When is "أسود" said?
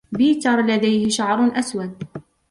1.59-1.97